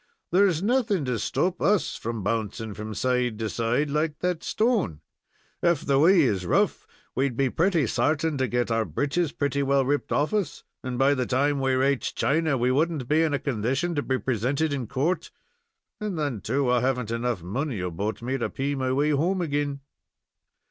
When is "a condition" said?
13.35-13.93